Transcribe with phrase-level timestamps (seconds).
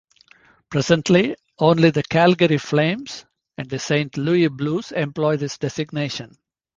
[0.71, 3.23] Presently, only the Calgary Flames,
[3.55, 6.39] and the Saint Louis Blues employ this designation.